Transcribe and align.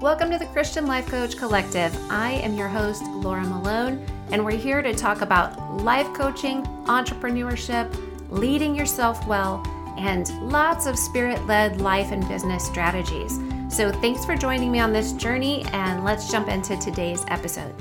Welcome 0.00 0.30
to 0.30 0.38
the 0.38 0.46
Christian 0.46 0.86
Life 0.86 1.08
Coach 1.08 1.36
Collective. 1.36 1.92
I 2.08 2.34
am 2.34 2.54
your 2.54 2.68
host, 2.68 3.02
Laura 3.02 3.42
Malone, 3.42 4.06
and 4.30 4.44
we're 4.44 4.52
here 4.52 4.80
to 4.80 4.94
talk 4.94 5.22
about 5.22 5.82
life 5.82 6.06
coaching, 6.14 6.62
entrepreneurship, 6.84 7.92
leading 8.30 8.76
yourself 8.76 9.26
well, 9.26 9.60
and 9.98 10.28
lots 10.52 10.86
of 10.86 10.96
spirit 10.96 11.44
led 11.48 11.80
life 11.80 12.12
and 12.12 12.26
business 12.28 12.64
strategies. 12.64 13.40
So, 13.68 13.90
thanks 13.90 14.24
for 14.24 14.36
joining 14.36 14.70
me 14.70 14.78
on 14.78 14.92
this 14.92 15.14
journey, 15.14 15.64
and 15.72 16.04
let's 16.04 16.30
jump 16.30 16.46
into 16.46 16.76
today's 16.76 17.24
episode. 17.26 17.74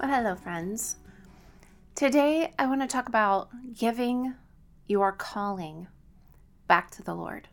Well, 0.00 0.08
hello, 0.08 0.36
friends. 0.36 0.96
Today, 1.94 2.50
I 2.58 2.64
want 2.66 2.80
to 2.80 2.86
talk 2.86 3.10
about 3.10 3.50
giving 3.74 4.32
your 4.86 5.12
calling 5.12 5.86
back 6.66 6.90
to 6.92 7.02
the 7.02 7.14
Lord. 7.14 7.48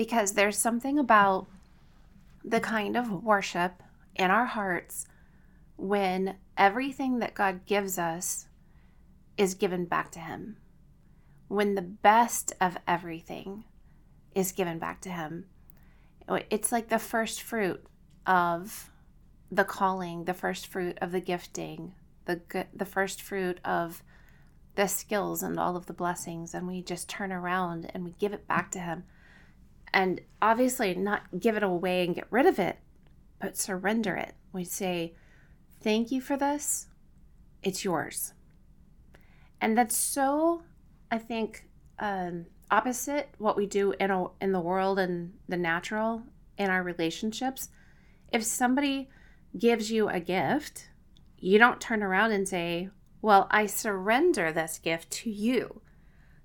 Because 0.00 0.32
there's 0.32 0.56
something 0.56 0.98
about 0.98 1.46
the 2.42 2.58
kind 2.58 2.96
of 2.96 3.22
worship 3.22 3.82
in 4.16 4.30
our 4.30 4.46
hearts 4.46 5.06
when 5.76 6.36
everything 6.56 7.18
that 7.18 7.34
God 7.34 7.66
gives 7.66 7.98
us 7.98 8.46
is 9.36 9.52
given 9.52 9.84
back 9.84 10.10
to 10.12 10.18
Him. 10.18 10.56
When 11.48 11.74
the 11.74 11.82
best 11.82 12.54
of 12.62 12.78
everything 12.88 13.64
is 14.34 14.52
given 14.52 14.78
back 14.78 15.02
to 15.02 15.10
Him. 15.10 15.44
It's 16.48 16.72
like 16.72 16.88
the 16.88 16.98
first 16.98 17.42
fruit 17.42 17.84
of 18.26 18.90
the 19.52 19.64
calling, 19.64 20.24
the 20.24 20.32
first 20.32 20.66
fruit 20.66 20.96
of 21.02 21.12
the 21.12 21.20
gifting, 21.20 21.92
the, 22.24 22.40
the 22.72 22.86
first 22.86 23.20
fruit 23.20 23.60
of 23.66 24.02
the 24.76 24.86
skills 24.86 25.42
and 25.42 25.60
all 25.60 25.76
of 25.76 25.84
the 25.84 25.92
blessings 25.92 26.54
and 26.54 26.66
we 26.66 26.80
just 26.80 27.06
turn 27.06 27.30
around 27.30 27.90
and 27.92 28.02
we 28.02 28.12
give 28.12 28.32
it 28.32 28.48
back 28.48 28.70
to 28.70 28.78
him 28.78 29.04
and 29.92 30.20
obviously 30.40 30.94
not 30.94 31.22
give 31.38 31.56
it 31.56 31.62
away 31.62 32.04
and 32.04 32.14
get 32.14 32.26
rid 32.30 32.46
of 32.46 32.58
it 32.58 32.78
but 33.40 33.56
surrender 33.56 34.14
it. 34.16 34.34
We 34.52 34.64
say 34.64 35.14
thank 35.80 36.12
you 36.12 36.20
for 36.20 36.36
this. 36.36 36.88
It's 37.62 37.84
yours. 37.84 38.34
And 39.60 39.76
that's 39.76 39.96
so 39.96 40.62
i 41.12 41.18
think 41.18 41.66
um, 41.98 42.46
opposite 42.70 43.34
what 43.38 43.56
we 43.56 43.66
do 43.66 43.92
in, 43.98 44.12
a, 44.12 44.26
in 44.40 44.52
the 44.52 44.60
world 44.60 44.98
and 44.98 45.32
the 45.48 45.56
natural 45.56 46.22
in 46.56 46.70
our 46.70 46.82
relationships. 46.82 47.68
If 48.32 48.44
somebody 48.44 49.08
gives 49.58 49.90
you 49.90 50.08
a 50.08 50.20
gift 50.20 50.90
you 51.38 51.58
don't 51.58 51.80
turn 51.80 52.02
around 52.02 52.32
and 52.32 52.48
say 52.48 52.90
well, 53.22 53.48
I 53.50 53.66
surrender 53.66 54.50
this 54.50 54.78
gift 54.78 55.10
to 55.10 55.30
you. 55.30 55.82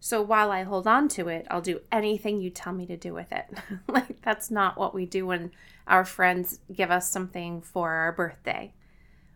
So 0.05 0.21
while 0.21 0.51
I 0.51 0.61
hold 0.61 0.85
on 0.85 1.07
to 1.07 1.29
it, 1.29 1.47
I'll 1.49 1.61
do 1.61 1.81
anything 1.91 2.39
you 2.39 2.51
tell 2.51 2.73
me 2.73 2.85
to 2.85 2.95
do 2.95 3.11
with 3.11 3.31
it. 3.31 3.45
like, 3.87 4.21
that's 4.21 4.51
not 4.51 4.77
what 4.77 4.93
we 4.93 5.07
do 5.07 5.25
when 5.25 5.49
our 5.87 6.05
friends 6.05 6.59
give 6.71 6.91
us 6.91 7.09
something 7.09 7.59
for 7.59 7.89
our 7.89 8.11
birthday, 8.11 8.71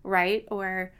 right? 0.03 0.45
Or 0.52 0.94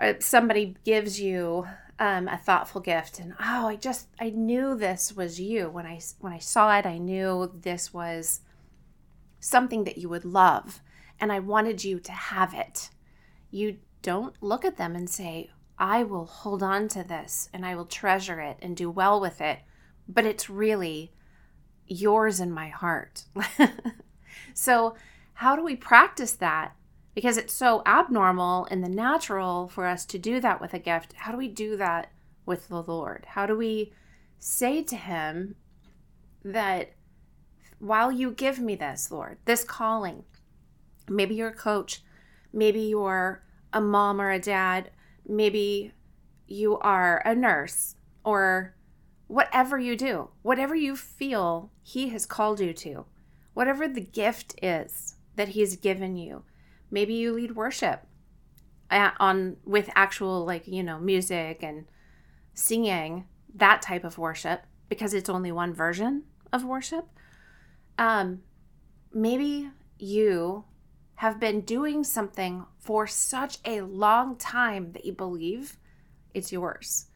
uh, 0.00 0.14
somebody 0.20 0.74
gives 0.86 1.20
you 1.20 1.66
um, 1.98 2.28
a 2.28 2.38
thoughtful 2.38 2.80
gift 2.80 3.18
and 3.20 3.34
oh 3.40 3.68
i 3.68 3.76
just 3.76 4.08
i 4.20 4.28
knew 4.28 4.76
this 4.76 5.14
was 5.14 5.40
you 5.40 5.70
when 5.70 5.86
i 5.86 5.98
when 6.20 6.34
i 6.34 6.38
saw 6.38 6.76
it 6.76 6.84
i 6.84 6.98
knew 6.98 7.50
this 7.62 7.94
was 7.94 8.40
something 9.40 9.84
that 9.84 9.96
you 9.96 10.10
would 10.10 10.26
love 10.26 10.82
and 11.18 11.32
i 11.32 11.38
wanted 11.38 11.84
you 11.84 11.98
to 11.98 12.12
have 12.12 12.52
it 12.52 12.90
you 13.50 13.78
don't 14.06 14.40
look 14.40 14.64
at 14.64 14.76
them 14.76 14.94
and 14.94 15.10
say, 15.10 15.50
I 15.78 16.02
will 16.02 16.26
hold 16.26 16.62
on 16.62 16.88
to 16.88 17.04
this 17.04 17.48
and 17.52 17.66
I 17.66 17.74
will 17.74 17.84
treasure 17.84 18.40
it 18.40 18.56
and 18.62 18.76
do 18.76 18.90
well 18.90 19.20
with 19.20 19.40
it, 19.40 19.60
but 20.08 20.24
it's 20.24 20.48
really 20.48 21.12
yours 21.86 22.40
in 22.40 22.50
my 22.50 22.68
heart. 22.68 23.24
so, 24.54 24.94
how 25.34 25.54
do 25.54 25.62
we 25.62 25.76
practice 25.76 26.32
that? 26.32 26.74
Because 27.14 27.36
it's 27.36 27.52
so 27.52 27.82
abnormal 27.84 28.64
in 28.66 28.80
the 28.80 28.88
natural 28.88 29.68
for 29.68 29.86
us 29.86 30.04
to 30.06 30.18
do 30.18 30.40
that 30.40 30.60
with 30.60 30.72
a 30.72 30.78
gift. 30.78 31.12
How 31.14 31.32
do 31.32 31.38
we 31.38 31.48
do 31.48 31.76
that 31.76 32.10
with 32.46 32.68
the 32.68 32.82
Lord? 32.82 33.26
How 33.28 33.46
do 33.46 33.56
we 33.56 33.92
say 34.38 34.82
to 34.82 34.96
Him 34.96 35.56
that 36.42 36.92
while 37.78 38.10
you 38.10 38.30
give 38.30 38.58
me 38.58 38.76
this, 38.76 39.10
Lord, 39.10 39.38
this 39.44 39.64
calling, 39.64 40.24
maybe 41.08 41.34
you're 41.34 41.48
a 41.48 41.54
coach, 41.54 42.02
maybe 42.52 42.80
you're 42.80 43.42
a 43.72 43.80
mom 43.80 44.20
or 44.20 44.30
a 44.30 44.38
dad, 44.38 44.90
maybe 45.26 45.92
you 46.46 46.78
are 46.78 47.22
a 47.24 47.34
nurse 47.34 47.96
or 48.24 48.74
whatever 49.26 49.78
you 49.78 49.96
do, 49.96 50.30
whatever 50.42 50.74
you 50.74 50.96
feel 50.96 51.70
He 51.82 52.08
has 52.10 52.26
called 52.26 52.60
you 52.60 52.72
to, 52.74 53.06
whatever 53.54 53.88
the 53.88 54.00
gift 54.00 54.58
is 54.62 55.16
that 55.36 55.48
He's 55.48 55.76
given 55.76 56.16
you. 56.16 56.44
Maybe 56.90 57.14
you 57.14 57.32
lead 57.32 57.56
worship 57.56 58.06
on 58.90 59.56
with 59.64 59.90
actual 59.94 60.44
like 60.44 60.66
you 60.66 60.82
know 60.82 60.98
music 60.98 61.62
and 61.62 61.86
singing 62.54 63.26
that 63.54 63.82
type 63.82 64.04
of 64.04 64.18
worship 64.18 64.62
because 64.88 65.14
it's 65.14 65.28
only 65.28 65.50
one 65.50 65.74
version 65.74 66.22
of 66.52 66.64
worship. 66.64 67.06
Um, 67.98 68.42
maybe 69.12 69.70
you 69.98 70.64
have 71.16 71.40
been 71.40 71.62
doing 71.62 72.04
something 72.04 72.66
for 72.78 73.06
such 73.06 73.58
a 73.64 73.80
long 73.80 74.36
time 74.36 74.92
that 74.92 75.04
you 75.04 75.12
believe 75.12 75.78
it's 76.34 76.52
yours. 76.52 77.06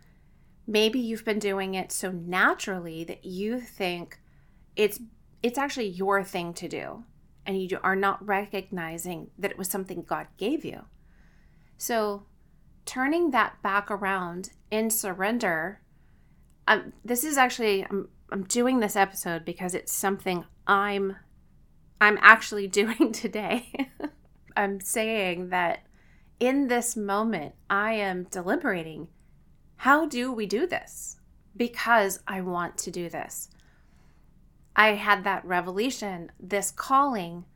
Maybe 0.66 0.98
you've 0.98 1.24
been 1.24 1.38
doing 1.38 1.74
it 1.74 1.92
so 1.92 2.10
naturally 2.10 3.04
that 3.04 3.24
you 3.24 3.60
think 3.60 4.18
it's 4.76 5.00
it's 5.42 5.58
actually 5.58 5.88
your 5.88 6.22
thing 6.22 6.52
to 6.54 6.68
do 6.68 7.04
and 7.46 7.60
you 7.60 7.78
are 7.82 7.96
not 7.96 8.26
recognizing 8.26 9.30
that 9.38 9.50
it 9.50 9.58
was 9.58 9.68
something 9.68 10.02
God 10.02 10.26
gave 10.36 10.64
you. 10.64 10.84
So, 11.78 12.26
turning 12.84 13.30
that 13.30 13.60
back 13.62 13.90
around 13.90 14.50
in 14.70 14.90
surrender, 14.90 15.80
um, 16.68 16.92
this 17.04 17.24
is 17.24 17.36
actually 17.36 17.84
I'm, 17.84 18.08
I'm 18.30 18.44
doing 18.44 18.80
this 18.80 18.96
episode 18.96 19.44
because 19.44 19.74
it's 19.74 19.92
something 19.92 20.44
I'm 20.66 21.16
I'm 22.00 22.18
actually 22.20 22.66
doing 22.80 23.12
today. 23.12 23.90
I'm 24.56 24.80
saying 24.80 25.50
that 25.50 25.80
in 26.38 26.68
this 26.68 26.96
moment, 26.96 27.54
I 27.68 27.92
am 27.92 28.24
deliberating 28.24 29.08
how 29.76 30.04
do 30.04 30.30
we 30.30 30.44
do 30.44 30.66
this? 30.66 31.16
Because 31.56 32.20
I 32.26 32.42
want 32.42 32.76
to 32.78 32.90
do 32.90 33.08
this. 33.08 33.48
I 34.76 34.88
had 34.88 35.24
that 35.24 35.44
revelation, 35.44 36.30
this 36.38 36.70
calling, 36.70 37.46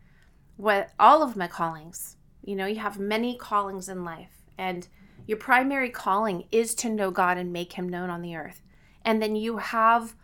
what 0.56 0.90
all 0.98 1.22
of 1.22 1.36
my 1.36 1.48
callings. 1.48 2.16
You 2.42 2.56
know, 2.56 2.64
you 2.64 2.78
have 2.78 2.98
many 2.98 3.36
callings 3.36 3.90
in 3.90 4.04
life, 4.04 4.42
and 4.56 4.88
your 5.26 5.36
primary 5.38 5.90
calling 5.90 6.44
is 6.50 6.74
to 6.76 6.88
know 6.88 7.10
God 7.10 7.36
and 7.36 7.52
make 7.52 7.74
him 7.74 7.90
known 7.90 8.08
on 8.08 8.22
the 8.22 8.36
earth. 8.36 8.62
And 9.04 9.20
then 9.20 9.36
you 9.36 9.58
have 9.58 10.14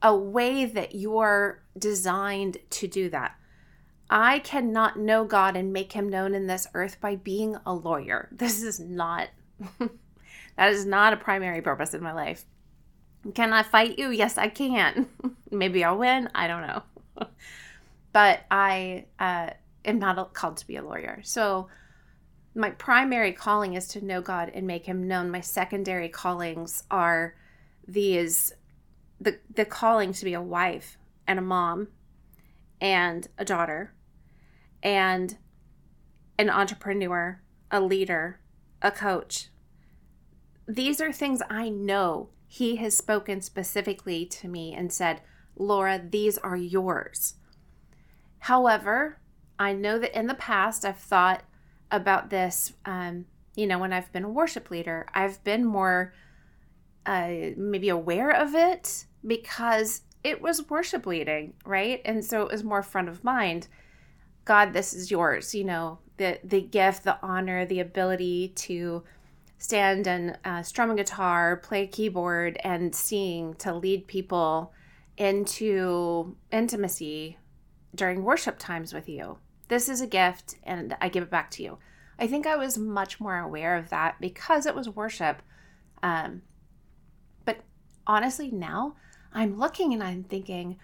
a 0.00 0.16
way 0.16 0.64
that 0.64 0.94
you're 0.94 1.62
designed 1.78 2.58
to 2.70 2.88
do 2.88 3.10
that. 3.10 3.36
I 4.14 4.40
cannot 4.40 4.98
know 4.98 5.24
God 5.24 5.56
and 5.56 5.72
make 5.72 5.92
him 5.92 6.10
known 6.10 6.34
in 6.34 6.46
this 6.46 6.66
earth 6.74 7.00
by 7.00 7.16
being 7.16 7.56
a 7.64 7.72
lawyer. 7.72 8.28
This 8.42 8.62
is 8.62 8.78
not 8.78 9.28
that 9.78 10.70
is 10.70 10.84
not 10.84 11.14
a 11.14 11.16
primary 11.16 11.62
purpose 11.62 11.94
in 11.94 12.02
my 12.02 12.12
life. 12.12 12.44
Can 13.34 13.54
I 13.54 13.62
fight 13.62 13.98
you? 13.98 14.10
Yes, 14.10 14.36
I 14.36 14.48
can. 14.48 15.08
Maybe 15.50 15.82
I'll 15.82 15.96
win. 15.96 16.28
I 16.34 16.46
don't 16.46 16.66
know. 16.66 16.82
but 18.12 18.40
I 18.50 19.06
uh, 19.18 19.50
am 19.86 19.98
not 19.98 20.34
called 20.34 20.58
to 20.58 20.66
be 20.66 20.76
a 20.76 20.82
lawyer. 20.82 21.20
So 21.22 21.68
my 22.54 22.68
primary 22.68 23.32
calling 23.32 23.72
is 23.74 23.88
to 23.88 24.04
know 24.04 24.20
God 24.20 24.50
and 24.52 24.66
make 24.66 24.84
him 24.84 25.08
known. 25.08 25.30
My 25.30 25.40
secondary 25.40 26.10
callings 26.10 26.82
are 26.90 27.34
these 27.88 28.52
the 29.22 29.38
the 29.54 29.64
calling 29.64 30.12
to 30.12 30.24
be 30.26 30.34
a 30.34 30.42
wife 30.42 30.98
and 31.26 31.38
a 31.38 31.42
mom 31.42 31.88
and 32.78 33.26
a 33.38 33.44
daughter 33.46 33.94
and 34.82 35.36
an 36.38 36.50
entrepreneur, 36.50 37.40
a 37.70 37.80
leader, 37.80 38.40
a 38.80 38.90
coach. 38.90 39.48
These 40.66 41.00
are 41.00 41.12
things 41.12 41.42
I 41.48 41.68
know 41.68 42.30
he 42.46 42.76
has 42.76 42.96
spoken 42.96 43.40
specifically 43.40 44.26
to 44.26 44.48
me 44.48 44.74
and 44.74 44.92
said, 44.92 45.22
Laura, 45.56 46.00
these 46.10 46.38
are 46.38 46.56
yours. 46.56 47.34
However, 48.40 49.18
I 49.58 49.72
know 49.72 49.98
that 49.98 50.18
in 50.18 50.26
the 50.26 50.34
past 50.34 50.84
I've 50.84 50.98
thought 50.98 51.44
about 51.90 52.30
this, 52.30 52.72
um, 52.84 53.26
you 53.54 53.66
know, 53.66 53.78
when 53.78 53.92
I've 53.92 54.12
been 54.12 54.24
a 54.24 54.30
worship 54.30 54.70
leader, 54.70 55.06
I've 55.14 55.42
been 55.44 55.64
more 55.64 56.12
uh, 57.06 57.50
maybe 57.56 57.88
aware 57.88 58.30
of 58.30 58.54
it 58.54 59.06
because 59.26 60.02
it 60.24 60.40
was 60.40 60.68
worship 60.68 61.06
leading, 61.06 61.54
right? 61.64 62.00
And 62.04 62.24
so 62.24 62.42
it 62.42 62.52
was 62.52 62.64
more 62.64 62.82
front 62.82 63.08
of 63.08 63.24
mind. 63.24 63.68
God, 64.44 64.72
this 64.72 64.92
is 64.92 65.10
yours. 65.10 65.54
You 65.54 65.64
know, 65.64 65.98
the 66.16 66.38
the 66.44 66.60
gift, 66.60 67.04
the 67.04 67.18
honor, 67.22 67.64
the 67.64 67.80
ability 67.80 68.48
to 68.56 69.02
stand 69.58 70.08
and 70.08 70.36
uh, 70.44 70.62
strum 70.62 70.90
a 70.90 70.96
guitar, 70.96 71.56
play 71.56 71.82
a 71.82 71.86
keyboard, 71.86 72.58
and 72.64 72.94
sing 72.94 73.54
to 73.54 73.72
lead 73.72 74.06
people 74.06 74.72
into 75.16 76.36
intimacy 76.50 77.38
during 77.94 78.24
worship 78.24 78.58
times 78.58 78.92
with 78.92 79.08
you. 79.08 79.38
This 79.68 79.88
is 79.88 80.00
a 80.00 80.06
gift 80.06 80.56
and 80.64 80.96
I 81.00 81.08
give 81.08 81.22
it 81.22 81.30
back 81.30 81.50
to 81.52 81.62
you. 81.62 81.78
I 82.18 82.26
think 82.26 82.46
I 82.46 82.56
was 82.56 82.78
much 82.78 83.20
more 83.20 83.38
aware 83.38 83.76
of 83.76 83.90
that 83.90 84.20
because 84.20 84.66
it 84.66 84.74
was 84.74 84.88
worship. 84.88 85.42
Um, 86.02 86.42
but 87.44 87.58
honestly, 88.06 88.50
now 88.50 88.96
I'm 89.32 89.58
looking 89.58 89.92
and 89.92 90.02
I'm 90.02 90.24
thinking, 90.24 90.78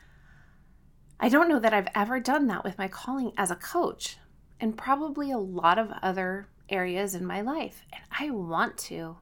I 1.20 1.28
don't 1.28 1.48
know 1.48 1.58
that 1.58 1.74
I've 1.74 1.88
ever 1.94 2.20
done 2.20 2.46
that 2.46 2.64
with 2.64 2.78
my 2.78 2.88
calling 2.88 3.32
as 3.36 3.50
a 3.50 3.56
coach 3.56 4.18
and 4.60 4.76
probably 4.76 5.30
a 5.30 5.38
lot 5.38 5.78
of 5.78 5.90
other 6.02 6.48
areas 6.68 7.14
in 7.14 7.26
my 7.26 7.40
life. 7.40 7.84
And 7.92 8.02
I 8.18 8.30
want 8.30 8.78
to. 8.78 9.18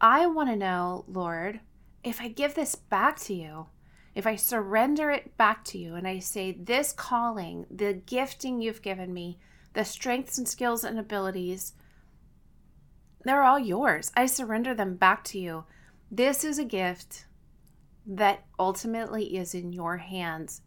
I 0.00 0.26
want 0.26 0.48
to 0.48 0.56
know, 0.56 1.04
Lord, 1.06 1.60
if 2.02 2.20
I 2.20 2.28
give 2.28 2.54
this 2.54 2.74
back 2.74 3.18
to 3.20 3.34
you, 3.34 3.66
if 4.14 4.26
I 4.26 4.36
surrender 4.36 5.10
it 5.10 5.36
back 5.36 5.64
to 5.66 5.78
you 5.78 5.94
and 5.94 6.06
I 6.06 6.18
say, 6.18 6.52
This 6.52 6.92
calling, 6.92 7.66
the 7.70 7.94
gifting 7.94 8.60
you've 8.60 8.82
given 8.82 9.12
me, 9.12 9.38
the 9.74 9.84
strengths 9.84 10.38
and 10.38 10.48
skills 10.48 10.84
and 10.84 10.98
abilities, 10.98 11.72
they're 13.24 13.42
all 13.42 13.58
yours. 13.58 14.10
I 14.16 14.26
surrender 14.26 14.74
them 14.74 14.96
back 14.96 15.24
to 15.24 15.38
you. 15.38 15.64
This 16.10 16.44
is 16.44 16.58
a 16.58 16.64
gift 16.64 17.26
that 18.06 18.44
ultimately 18.58 19.36
is 19.36 19.54
in 19.54 19.72
your 19.72 19.98
hands. 19.98 20.62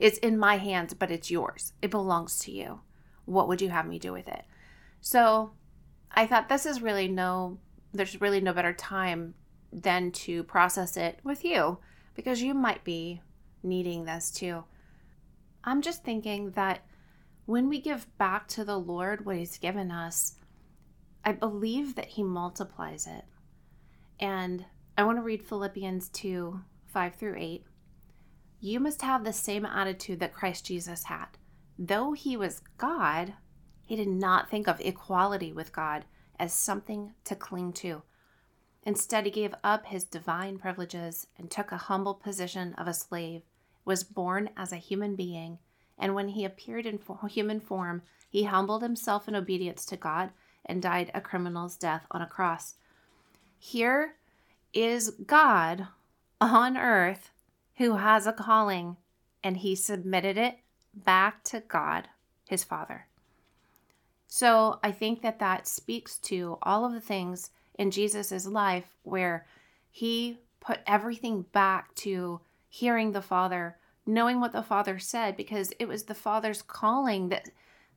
It's 0.00 0.18
in 0.18 0.38
my 0.38 0.56
hands, 0.56 0.94
but 0.94 1.10
it's 1.10 1.30
yours. 1.30 1.74
It 1.82 1.90
belongs 1.90 2.38
to 2.40 2.50
you. 2.50 2.80
What 3.26 3.46
would 3.46 3.60
you 3.60 3.68
have 3.68 3.86
me 3.86 3.98
do 3.98 4.12
with 4.12 4.26
it? 4.26 4.44
So 5.02 5.52
I 6.10 6.26
thought 6.26 6.48
this 6.48 6.64
is 6.64 6.82
really 6.82 7.06
no, 7.06 7.58
there's 7.92 8.20
really 8.20 8.40
no 8.40 8.54
better 8.54 8.72
time 8.72 9.34
than 9.70 10.10
to 10.10 10.42
process 10.44 10.96
it 10.96 11.20
with 11.22 11.44
you 11.44 11.78
because 12.14 12.42
you 12.42 12.54
might 12.54 12.82
be 12.82 13.20
needing 13.62 14.06
this 14.06 14.30
too. 14.30 14.64
I'm 15.62 15.82
just 15.82 16.02
thinking 16.02 16.52
that 16.52 16.80
when 17.44 17.68
we 17.68 17.78
give 17.78 18.06
back 18.16 18.48
to 18.48 18.64
the 18.64 18.78
Lord 18.78 19.26
what 19.26 19.36
He's 19.36 19.58
given 19.58 19.90
us, 19.90 20.36
I 21.24 21.32
believe 21.32 21.94
that 21.96 22.06
He 22.06 22.22
multiplies 22.22 23.06
it. 23.06 23.24
And 24.18 24.64
I 24.96 25.04
want 25.04 25.18
to 25.18 25.22
read 25.22 25.42
Philippians 25.42 26.08
2 26.08 26.60
5 26.86 27.14
through 27.14 27.36
8. 27.38 27.64
You 28.60 28.78
must 28.78 29.00
have 29.02 29.24
the 29.24 29.32
same 29.32 29.64
attitude 29.64 30.20
that 30.20 30.34
Christ 30.34 30.66
Jesus 30.66 31.04
had. 31.04 31.26
Though 31.78 32.12
he 32.12 32.36
was 32.36 32.60
God, 32.76 33.34
he 33.86 33.96
did 33.96 34.08
not 34.08 34.50
think 34.50 34.68
of 34.68 34.80
equality 34.80 35.50
with 35.52 35.72
God 35.72 36.04
as 36.38 36.52
something 36.52 37.14
to 37.24 37.34
cling 37.34 37.72
to. 37.74 38.02
Instead, 38.84 39.24
he 39.24 39.30
gave 39.30 39.54
up 39.64 39.86
his 39.86 40.04
divine 40.04 40.58
privileges 40.58 41.26
and 41.38 41.50
took 41.50 41.72
a 41.72 41.76
humble 41.76 42.14
position 42.14 42.74
of 42.74 42.86
a 42.86 42.94
slave, 42.94 43.42
was 43.84 44.04
born 44.04 44.50
as 44.56 44.72
a 44.72 44.76
human 44.76 45.16
being, 45.16 45.58
and 45.98 46.14
when 46.14 46.28
he 46.28 46.44
appeared 46.44 46.86
in 46.86 46.98
human 47.28 47.60
form, 47.60 48.02
he 48.28 48.44
humbled 48.44 48.82
himself 48.82 49.26
in 49.26 49.34
obedience 49.34 49.84
to 49.86 49.96
God 49.96 50.30
and 50.64 50.82
died 50.82 51.10
a 51.14 51.20
criminal's 51.20 51.76
death 51.76 52.06
on 52.10 52.22
a 52.22 52.26
cross. 52.26 52.74
Here 53.58 54.14
is 54.72 55.10
God 55.26 55.88
on 56.40 56.76
earth 56.76 57.30
who 57.80 57.96
has 57.96 58.26
a 58.26 58.32
calling, 58.32 58.98
and 59.42 59.56
he 59.56 59.74
submitted 59.74 60.36
it 60.36 60.58
back 60.94 61.42
to 61.42 61.60
God, 61.60 62.08
his 62.46 62.62
Father. 62.62 63.06
So 64.26 64.78
I 64.84 64.92
think 64.92 65.22
that 65.22 65.38
that 65.38 65.66
speaks 65.66 66.18
to 66.18 66.58
all 66.60 66.84
of 66.84 66.92
the 66.92 67.00
things 67.00 67.48
in 67.78 67.90
Jesus's 67.90 68.46
life 68.46 68.98
where 69.02 69.46
he 69.90 70.40
put 70.60 70.80
everything 70.86 71.46
back 71.52 71.94
to 71.94 72.42
hearing 72.68 73.12
the 73.12 73.22
Father, 73.22 73.78
knowing 74.04 74.40
what 74.40 74.52
the 74.52 74.62
Father 74.62 74.98
said, 74.98 75.34
because 75.34 75.72
it 75.78 75.88
was 75.88 76.02
the 76.02 76.14
Father's 76.14 76.60
calling 76.60 77.30
that 77.30 77.48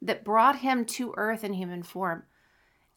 that 0.02 0.24
brought 0.24 0.60
him 0.60 0.86
to 0.86 1.14
earth 1.18 1.44
in 1.44 1.52
human 1.52 1.84
form. 1.84 2.24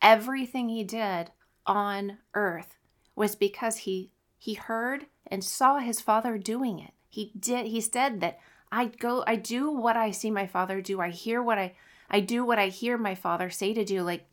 Everything 0.00 0.68
he 0.68 0.84
did 0.84 1.32
on 1.66 2.18
earth 2.34 2.76
was 3.16 3.34
because 3.34 3.78
he 3.78 4.12
he 4.46 4.54
heard 4.54 5.06
and 5.26 5.42
saw 5.42 5.78
his 5.78 6.00
father 6.00 6.38
doing 6.38 6.78
it. 6.78 6.92
He 7.08 7.32
did 7.36 7.66
he 7.66 7.80
said 7.80 8.20
that 8.20 8.38
I 8.70 8.84
go 8.84 9.24
I 9.26 9.34
do 9.34 9.72
what 9.72 9.96
I 9.96 10.12
see 10.12 10.30
my 10.30 10.46
father 10.46 10.80
do. 10.80 11.00
I 11.00 11.10
hear 11.10 11.42
what 11.42 11.58
I 11.58 11.74
I 12.08 12.20
do 12.20 12.44
what 12.44 12.56
I 12.56 12.68
hear 12.68 12.96
my 12.96 13.16
father 13.16 13.50
say 13.50 13.74
to 13.74 13.84
do. 13.84 14.02
Like 14.04 14.30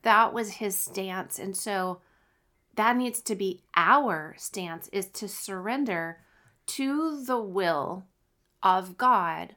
that 0.00 0.32
was 0.32 0.52
his 0.52 0.78
stance. 0.78 1.38
And 1.38 1.54
so 1.54 2.00
that 2.76 2.96
needs 2.96 3.20
to 3.20 3.34
be 3.34 3.60
our 3.76 4.34
stance 4.38 4.88
is 4.94 5.08
to 5.08 5.28
surrender 5.28 6.20
to 6.68 7.22
the 7.22 7.38
will 7.38 8.06
of 8.62 8.96
God 8.96 9.56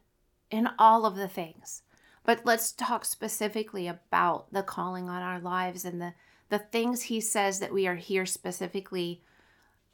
in 0.51 0.67
all 0.77 1.05
of 1.05 1.15
the 1.15 1.29
things. 1.29 1.83
But 2.25 2.41
let's 2.43 2.73
talk 2.73 3.05
specifically 3.05 3.87
about 3.87 4.51
the 4.51 4.63
calling 4.63 5.07
on 5.07 5.21
our 5.21 5.39
lives 5.39 5.85
and 5.85 6.01
the 6.01 6.13
the 6.49 6.59
things 6.59 7.03
he 7.03 7.21
says 7.21 7.61
that 7.61 7.73
we 7.73 7.87
are 7.87 7.95
here 7.95 8.25
specifically 8.25 9.21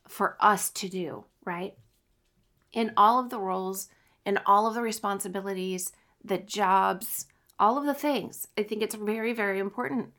for 0.08 0.38
us 0.40 0.70
to 0.72 0.90
do, 0.90 1.26
right? 1.46 1.76
In 2.72 2.92
all 2.98 3.20
of 3.20 3.30
the 3.30 3.40
roles, 3.40 3.90
in 4.26 4.40
all 4.46 4.68
of 4.68 4.74
the 4.74 4.82
responsibilities, 4.82 5.92
the 6.24 6.38
jobs, 6.38 7.28
all 7.60 7.78
of 7.78 7.86
the 7.86 7.94
things. 7.94 8.48
I 8.58 8.64
think 8.64 8.82
it's 8.82 8.96
very, 8.96 9.34
very 9.34 9.60
important. 9.60 10.12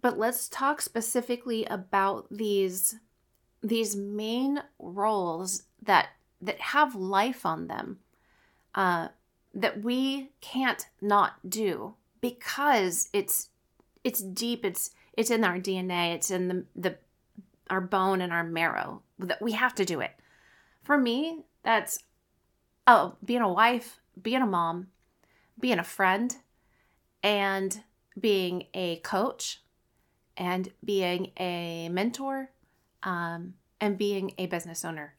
But 0.00 0.18
let's 0.18 0.48
talk 0.48 0.80
specifically 0.80 1.64
about 1.66 2.26
these 2.30 2.96
these 3.62 3.96
main 3.96 4.62
roles 4.78 5.62
that 5.82 6.08
that 6.42 6.60
have 6.60 6.94
life 6.94 7.46
on 7.46 7.66
them 7.66 7.98
uh, 8.74 9.08
that 9.54 9.82
we 9.82 10.30
can't 10.40 10.86
not 11.00 11.48
do 11.48 11.94
because 12.20 13.08
it's 13.12 13.48
it's 14.02 14.20
deep 14.20 14.64
it's 14.64 14.90
it's 15.14 15.30
in 15.30 15.44
our 15.44 15.58
dna 15.58 16.14
it's 16.14 16.30
in 16.30 16.48
the, 16.48 16.64
the 16.74 16.96
our 17.70 17.80
bone 17.80 18.20
and 18.20 18.32
our 18.32 18.44
marrow 18.44 19.02
that 19.18 19.40
we 19.40 19.52
have 19.52 19.74
to 19.76 19.84
do 19.84 20.00
it. 20.00 20.12
For 20.82 20.98
me, 20.98 21.44
that's 21.62 21.98
oh, 22.86 23.16
being 23.24 23.40
a 23.40 23.52
wife, 23.52 24.00
being 24.20 24.42
a 24.42 24.46
mom, 24.46 24.88
being 25.58 25.78
a 25.78 25.84
friend, 25.84 26.36
and 27.22 27.82
being 28.18 28.64
a 28.74 28.96
coach, 28.96 29.62
and 30.36 30.70
being 30.84 31.32
a 31.38 31.88
mentor, 31.88 32.50
um, 33.02 33.54
and 33.80 33.96
being 33.96 34.32
a 34.38 34.46
business 34.46 34.84
owner. 34.84 35.14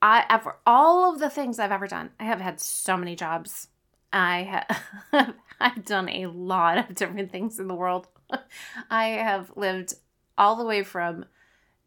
I 0.00 0.24
after 0.28 0.56
all 0.66 1.12
of 1.12 1.20
the 1.20 1.30
things 1.30 1.58
I've 1.58 1.72
ever 1.72 1.86
done, 1.86 2.10
I 2.18 2.24
have 2.24 2.40
had 2.40 2.60
so 2.60 2.96
many 2.96 3.16
jobs. 3.16 3.68
I 4.12 4.64
have 5.12 5.34
I've 5.60 5.84
done 5.84 6.08
a 6.08 6.26
lot 6.26 6.78
of 6.78 6.94
different 6.94 7.30
things 7.30 7.58
in 7.58 7.68
the 7.68 7.74
world. 7.74 8.08
I 8.90 9.08
have 9.08 9.52
lived 9.56 9.94
all 10.38 10.56
the 10.56 10.64
way 10.64 10.82
from 10.82 11.26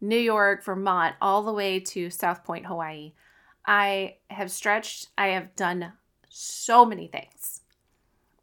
New 0.00 0.18
York, 0.18 0.64
Vermont, 0.64 1.16
all 1.20 1.42
the 1.42 1.52
way 1.52 1.80
to 1.80 2.10
South 2.10 2.44
Point, 2.44 2.66
Hawaii. 2.66 3.14
I 3.66 4.16
have 4.28 4.50
stretched, 4.50 5.08
I 5.16 5.28
have 5.28 5.56
done 5.56 5.92
so 6.28 6.84
many 6.84 7.06
things. 7.06 7.62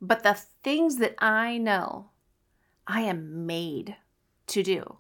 But 0.02 0.24
the 0.24 0.34
things 0.64 0.98
that 0.98 1.16
I 1.20 1.58
know 1.58 2.10
I 2.88 3.02
am 3.02 3.46
made 3.46 3.98
to 4.48 4.64
do, 4.64 4.98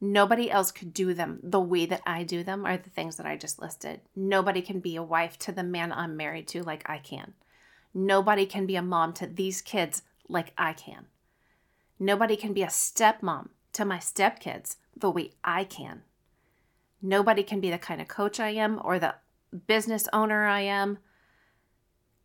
nobody 0.00 0.50
else 0.50 0.72
could 0.72 0.94
do 0.94 1.12
them 1.14 1.38
the 1.42 1.60
way 1.60 1.86
that 1.86 2.02
I 2.06 2.22
do 2.22 2.42
them, 2.42 2.64
are 2.64 2.78
the 2.78 2.90
things 2.90 3.16
that 3.16 3.26
I 3.26 3.36
just 3.36 3.60
listed. 3.60 4.00
Nobody 4.16 4.62
can 4.62 4.80
be 4.80 4.96
a 4.96 5.02
wife 5.02 5.38
to 5.40 5.52
the 5.52 5.62
man 5.62 5.92
I'm 5.92 6.16
married 6.16 6.48
to 6.48 6.62
like 6.62 6.88
I 6.88 6.98
can. 6.98 7.34
Nobody 7.94 8.46
can 8.46 8.64
be 8.64 8.76
a 8.76 8.82
mom 8.82 9.12
to 9.14 9.26
these 9.26 9.60
kids 9.60 10.02
like 10.28 10.54
I 10.56 10.72
can. 10.72 11.06
Nobody 11.98 12.36
can 12.36 12.54
be 12.54 12.62
a 12.62 12.68
stepmom 12.68 13.50
to 13.72 13.84
my 13.84 13.98
stepkids 13.98 14.76
the 14.96 15.10
way 15.10 15.32
I 15.42 15.64
can. 15.64 16.02
Nobody 17.00 17.42
can 17.42 17.60
be 17.60 17.70
the 17.70 17.78
kind 17.78 18.00
of 18.00 18.08
coach 18.08 18.38
I 18.38 18.50
am 18.50 18.80
or 18.84 18.98
the 18.98 19.14
business 19.66 20.08
owner 20.12 20.46
I 20.46 20.60
am. 20.60 20.98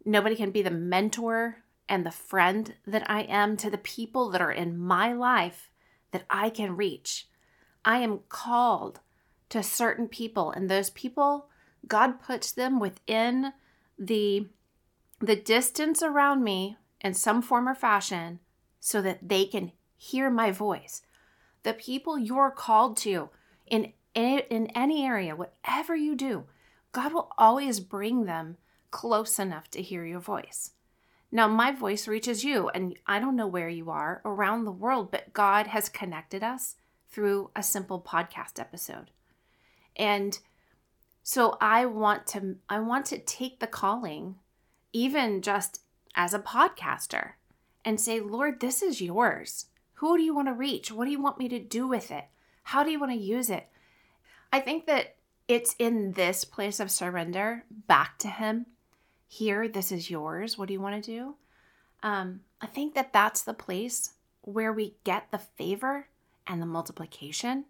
Nobody 0.06 0.36
can 0.36 0.52
be 0.52 0.62
the 0.62 0.72
mentor 0.72 1.64
and 1.90 2.06
the 2.06 2.12
friend 2.12 2.76
that 2.86 3.10
I 3.10 3.22
am 3.24 3.58
to 3.58 3.70
the 3.70 3.78
people 3.78 4.30
that 4.30 4.42
are 4.42 4.52
in 4.52 4.78
my 4.78 5.14
life 5.14 5.70
that 6.12 6.26
I 6.30 6.50
can 6.50 6.78
reach. 6.78 7.28
I 7.84 8.00
am 8.00 8.20
called 8.30 9.00
to 9.50 9.64
certain 9.64 10.08
people, 10.08 10.52
and 10.52 10.70
those 10.70 10.90
people, 10.90 11.48
God 11.88 12.22
puts 12.22 12.52
them 12.52 12.80
within 12.80 13.54
the 13.98 14.48
the 15.20 15.36
distance 15.36 16.04
around 16.04 16.44
me 16.44 16.78
in 17.02 17.14
some 17.14 17.42
form 17.42 17.68
or 17.68 17.74
fashion 17.74 18.40
so 18.80 19.02
that 19.02 19.28
they 19.28 19.46
can 19.46 19.72
hear 19.96 20.30
my 20.30 20.52
voice 20.52 21.02
the 21.64 21.74
people 21.74 22.18
you're 22.18 22.52
called 22.52 22.98
to 22.98 23.30
in 23.66 23.94
in 24.16 24.68
any 24.74 25.06
area, 25.06 25.36
whatever 25.36 25.96
you 25.96 26.16
do, 26.16 26.46
God 26.92 27.14
will 27.14 27.32
always 27.38 27.80
bring 27.80 28.26
them 28.26 28.58
close 28.90 29.38
enough 29.38 29.70
to 29.72 29.82
hear 29.82 30.06
your 30.06 30.20
voice. 30.20 30.72
Now, 31.32 31.48
my 31.48 31.72
voice 31.72 32.08
reaches 32.08 32.44
you, 32.44 32.70
and 32.70 32.98
I 33.06 33.20
don't 33.20 33.36
know 33.36 33.48
where 33.48 33.70
you 33.70 33.92
are 33.92 34.22
around 34.26 34.64
the 34.64 34.72
world, 34.72 35.12
but 35.12 35.34
God 35.34 35.68
has 35.68 35.90
connected 35.90 36.42
us 36.42 36.76
through 37.10 37.52
a 37.56 37.62
simple 37.62 38.02
podcast 38.02 38.60
episode. 38.60 39.12
And 39.96 40.40
so 41.22 41.58
I 41.60 41.86
want 41.86 42.26
to 42.28 42.56
I 42.70 42.80
want 42.80 43.06
to 43.08 43.20
take 43.20 43.60
the 43.60 43.68
calling 43.68 44.36
even 44.94 45.42
just 45.42 45.82
as 46.18 46.34
a 46.34 46.40
podcaster, 46.40 47.34
and 47.86 48.02
say, 48.02 48.20
Lord, 48.20 48.60
this 48.60 48.82
is 48.82 49.00
yours. 49.00 49.68
Who 49.98 50.18
do 50.18 50.24
you 50.24 50.36
want 50.36 50.48
to 50.48 50.54
reach? 50.54 50.92
What 50.92 51.06
do 51.06 51.12
you 51.12 51.22
want 51.22 51.40
me 51.40 51.50
to 51.50 51.60
do 51.60 51.88
with 51.88 52.12
it? 52.12 52.26
How 52.64 52.84
do 52.84 52.92
you 52.92 53.00
want 53.00 53.12
to 53.14 53.18
use 53.18 53.50
it? 53.50 53.68
I 54.54 54.60
think 54.60 54.86
that 54.86 55.16
it's 55.48 55.76
in 55.80 56.12
this 56.12 56.44
place 56.44 56.80
of 56.80 56.92
surrender 56.92 57.64
back 57.88 58.20
to 58.20 58.28
Him. 58.28 58.68
Here, 59.28 59.68
this 59.68 59.92
is 59.92 60.10
yours. 60.10 60.58
What 60.58 60.68
do 60.68 60.74
you 60.74 60.82
want 60.82 61.04
to 61.04 61.12
do? 61.12 61.36
Um, 62.04 62.42
I 62.62 62.68
think 62.68 62.94
that 62.94 63.12
that's 63.12 63.42
the 63.42 63.54
place 63.54 64.14
where 64.42 64.72
we 64.72 64.96
get 65.04 65.32
the 65.32 65.40
favor 65.40 66.08
and 66.46 66.62
the 66.62 66.66
multiplication 66.66 67.66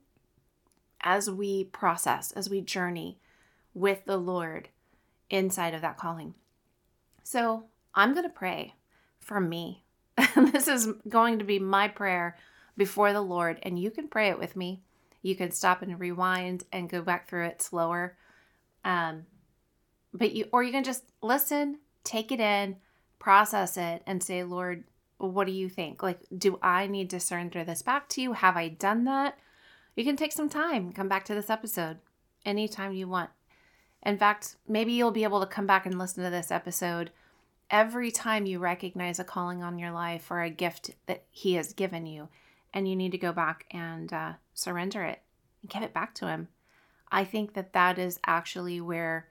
as 1.01 1.29
we 1.29 1.63
process, 1.63 2.31
as 2.33 2.49
we 2.49 2.59
journey 2.61 3.19
with 3.73 4.05
the 4.05 4.17
Lord 4.17 4.69
inside 5.29 5.73
of 5.73 5.81
that 5.81 5.97
calling. 5.97 6.33
So 7.23 7.65
I'm 7.95 8.13
going 8.13 8.25
to 8.25 8.29
pray 8.29 8.75
for 9.19 9.39
me. 9.39 9.83
this 10.35 10.67
is 10.67 10.87
going 11.07 11.39
to 11.39 11.45
be 11.45 11.59
my 11.59 11.87
prayer 11.87 12.37
before 12.75 13.13
the 13.13 13.21
Lord, 13.21 13.59
and 13.63 13.79
you 13.79 13.91
can 13.91 14.07
pray 14.07 14.29
it 14.29 14.39
with 14.39 14.55
me. 14.55 14.81
You 15.21 15.35
can 15.35 15.51
stop 15.51 15.81
and 15.81 15.99
rewind 15.99 16.63
and 16.71 16.89
go 16.89 17.01
back 17.01 17.27
through 17.27 17.45
it 17.47 17.61
slower. 17.61 18.15
Um, 18.85 19.25
but 20.13 20.33
you, 20.33 20.45
or 20.51 20.63
you 20.63 20.71
can 20.71 20.83
just 20.83 21.03
listen, 21.21 21.79
take 22.03 22.31
it 22.31 22.39
in, 22.39 22.77
process 23.19 23.77
it, 23.77 24.03
and 24.05 24.23
say, 24.23 24.43
Lord, 24.43 24.85
what 25.17 25.47
do 25.47 25.53
you 25.53 25.69
think? 25.69 26.03
Like, 26.03 26.19
do 26.35 26.59
I 26.61 26.87
need 26.87 27.09
to 27.09 27.19
surrender 27.19 27.63
this 27.63 27.81
back 27.81 28.07
to 28.09 28.21
you? 28.21 28.33
Have 28.33 28.55
I 28.55 28.69
done 28.69 29.05
that? 29.05 29.37
You 29.95 30.03
can 30.03 30.15
take 30.15 30.31
some 30.31 30.49
time, 30.49 30.93
come 30.93 31.09
back 31.09 31.25
to 31.25 31.33
this 31.33 31.49
episode 31.49 31.97
anytime 32.45 32.93
you 32.93 33.07
want. 33.07 33.31
In 34.03 34.17
fact, 34.17 34.55
maybe 34.67 34.93
you'll 34.93 35.11
be 35.11 35.23
able 35.23 35.39
to 35.39 35.47
come 35.47 35.65
back 35.65 35.85
and 35.85 35.97
listen 35.97 36.23
to 36.23 36.29
this 36.29 36.51
episode 36.51 37.11
every 37.69 38.11
time 38.11 38.45
you 38.45 38.59
recognize 38.59 39.19
a 39.19 39.23
calling 39.23 39.63
on 39.63 39.79
your 39.79 39.91
life 39.91 40.31
or 40.31 40.41
a 40.41 40.49
gift 40.49 40.91
that 41.05 41.23
He 41.29 41.55
has 41.55 41.73
given 41.73 42.05
you, 42.05 42.29
and 42.73 42.87
you 42.87 42.95
need 42.95 43.11
to 43.11 43.17
go 43.17 43.31
back 43.31 43.65
and 43.71 44.11
uh, 44.11 44.33
surrender 44.53 45.03
it 45.03 45.21
and 45.61 45.71
give 45.71 45.83
it 45.83 45.93
back 45.93 46.13
to 46.15 46.27
Him. 46.27 46.47
I 47.11 47.23
think 47.23 47.53
that 47.53 47.73
that 47.73 47.97
is 47.97 48.19
actually 48.25 48.81
where 48.81 49.27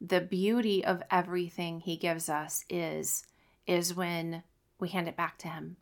the 0.00 0.20
beauty 0.20 0.84
of 0.84 1.02
everything 1.10 1.80
He 1.80 1.96
gives 1.96 2.28
us 2.28 2.64
is 2.68 3.24
is 3.66 3.94
when 3.94 4.42
we 4.80 4.88
hand 4.88 5.06
it 5.08 5.16
back 5.16 5.38
to 5.38 5.48
Him. 5.48 5.76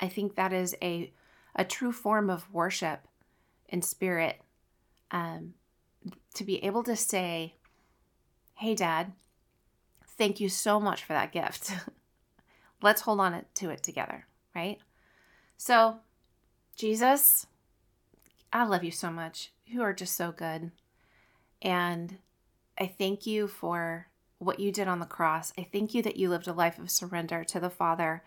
I 0.00 0.08
think 0.08 0.34
that 0.34 0.52
is 0.52 0.76
a 0.82 1.12
a 1.54 1.64
true 1.64 1.92
form 1.92 2.30
of 2.30 2.52
worship 2.52 3.06
in 3.68 3.82
spirit. 3.82 4.40
Um, 5.10 5.54
to 6.34 6.44
be 6.44 6.64
able 6.64 6.82
to 6.84 6.96
say, 6.96 7.54
"Hey, 8.54 8.74
Dad, 8.74 9.12
thank 10.20 10.38
you 10.38 10.50
so 10.50 10.78
much 10.78 11.02
for 11.02 11.14
that 11.14 11.32
gift. 11.32 11.72
Let's 12.82 13.00
hold 13.00 13.20
on 13.20 13.42
to 13.54 13.70
it 13.70 13.82
together, 13.82 14.26
right? 14.54 14.78
So, 15.56 15.96
Jesus, 16.76 17.46
I 18.52 18.64
love 18.64 18.84
you 18.84 18.90
so 18.90 19.10
much. 19.10 19.50
You 19.64 19.80
are 19.80 19.94
just 19.94 20.14
so 20.14 20.30
good. 20.30 20.72
And 21.62 22.18
I 22.78 22.86
thank 22.86 23.24
you 23.24 23.48
for 23.48 24.08
what 24.36 24.60
you 24.60 24.70
did 24.70 24.88
on 24.88 24.98
the 24.98 25.06
cross. 25.06 25.54
I 25.56 25.66
thank 25.72 25.94
you 25.94 26.02
that 26.02 26.18
you 26.18 26.28
lived 26.28 26.48
a 26.48 26.52
life 26.52 26.78
of 26.78 26.90
surrender 26.90 27.42
to 27.44 27.58
the 27.58 27.70
Father. 27.70 28.22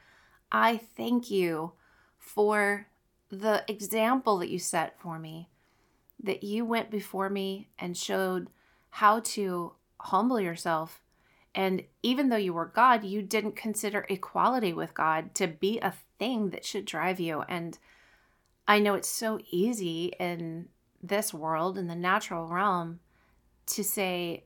I 0.51 0.77
thank 0.97 1.29
you 1.29 1.73
for 2.17 2.88
the 3.29 3.63
example 3.67 4.39
that 4.39 4.50
you 4.50 4.57
set 4.57 5.00
for 5.00 5.19
me, 5.19 5.47
that 6.23 6.43
you 6.43 6.65
went 6.65 6.89
before 6.89 7.29
me 7.29 7.69
and 7.77 7.95
showed 7.95 8.50
how 8.89 9.19
to 9.19 9.73
humble 10.00 10.39
yourself 10.39 11.02
and 11.55 11.83
even 12.01 12.29
though 12.29 12.36
you 12.36 12.53
were 12.53 12.65
God, 12.65 13.03
you 13.03 13.22
didn't 13.22 13.55
consider 13.55 14.05
equality 14.10 14.74
with 14.74 14.93
God 14.93 15.36
to 15.36 15.48
be 15.48 15.79
a 15.79 15.93
thing 16.17 16.50
that 16.50 16.65
should 16.65 16.86
drive 16.86 17.19
you. 17.19 17.41
And 17.48 17.77
I 18.67 18.79
know 18.79 18.95
it's 18.95 19.10
so 19.10 19.39
easy 19.51 20.13
in 20.19 20.69
this 21.01 21.33
world, 21.33 21.77
in 21.77 21.88
the 21.88 21.95
natural 21.95 22.48
realm, 22.48 23.01
to 23.67 23.83
say 23.83 24.45